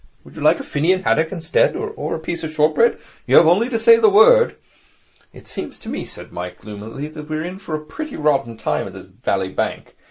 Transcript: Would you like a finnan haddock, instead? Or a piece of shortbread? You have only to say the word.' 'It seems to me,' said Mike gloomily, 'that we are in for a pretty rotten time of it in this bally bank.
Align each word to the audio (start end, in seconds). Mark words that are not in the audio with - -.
Would 0.23 0.35
you 0.35 0.41
like 0.41 0.59
a 0.59 0.63
finnan 0.63 1.03
haddock, 1.03 1.31
instead? 1.31 1.75
Or 1.75 2.15
a 2.15 2.19
piece 2.19 2.43
of 2.43 2.51
shortbread? 2.51 2.97
You 3.27 3.35
have 3.35 3.45
only 3.45 3.69
to 3.69 3.77
say 3.77 3.97
the 3.97 4.09
word.' 4.09 4.55
'It 5.31 5.45
seems 5.45 5.77
to 5.77 5.89
me,' 5.89 6.05
said 6.05 6.31
Mike 6.31 6.57
gloomily, 6.61 7.07
'that 7.07 7.29
we 7.29 7.37
are 7.37 7.43
in 7.43 7.59
for 7.59 7.75
a 7.75 7.85
pretty 7.85 8.15
rotten 8.15 8.57
time 8.57 8.87
of 8.87 8.95
it 8.95 8.97
in 8.97 9.01
this 9.03 9.11
bally 9.11 9.49
bank. 9.49 9.95